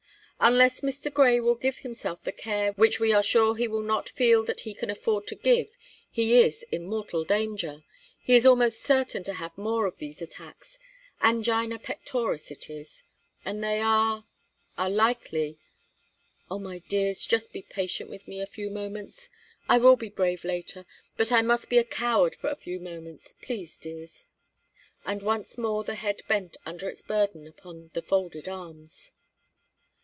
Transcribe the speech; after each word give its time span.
"Unless 0.43 0.81
Mr. 0.81 1.13
Grey 1.13 1.39
will 1.39 1.53
give 1.53 1.77
himself 1.77 2.23
the 2.23 2.31
care 2.31 2.71
which 2.71 2.99
we 2.99 3.13
are 3.13 3.21
sure 3.21 3.55
he 3.55 3.67
will 3.67 3.83
not 3.83 4.09
feel 4.09 4.43
that 4.45 4.61
he 4.61 4.73
can 4.73 4.89
afford 4.89 5.27
to 5.27 5.35
give, 5.35 5.67
he 6.09 6.33
is 6.41 6.63
in 6.71 6.87
mortal 6.87 7.23
danger; 7.23 7.83
he 8.19 8.33
is 8.35 8.43
almost 8.43 8.81
certain 8.83 9.23
to 9.25 9.33
have 9.35 9.55
more 9.55 9.85
of 9.85 9.99
these 9.99 10.19
attacks 10.19 10.79
angina 11.21 11.77
pectoris, 11.77 12.49
it 12.49 12.71
is 12.71 13.03
and 13.45 13.63
they 13.63 13.79
are 13.81 14.25
are 14.79 14.89
likely 14.89 15.59
Oh, 16.49 16.57
my 16.57 16.79
dears, 16.79 17.23
just 17.27 17.53
be 17.53 17.61
patient 17.61 18.09
with 18.09 18.27
me 18.27 18.41
a 18.41 18.47
few 18.47 18.71
moments! 18.71 19.29
I 19.69 19.77
will 19.77 19.95
be 19.95 20.09
brave 20.09 20.43
later, 20.43 20.87
but 21.17 21.31
I 21.31 21.43
must 21.43 21.69
be 21.69 21.77
a 21.77 21.83
coward 21.83 22.35
for 22.35 22.49
a 22.49 22.55
few 22.55 22.79
moments, 22.79 23.35
please 23.43 23.77
dears!" 23.77 24.25
And 25.05 25.21
once 25.21 25.59
more 25.59 25.83
the 25.83 25.93
head 25.93 26.23
bent 26.27 26.57
under 26.65 26.89
its 26.89 27.03
burden 27.03 27.45
upon 27.45 27.91
the 27.93 28.01
folded 28.01 28.47
arms. 28.47 29.11